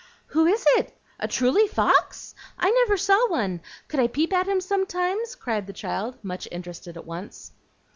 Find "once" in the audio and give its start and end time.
7.05-7.51